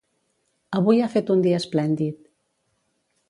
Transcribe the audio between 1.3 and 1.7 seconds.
un dia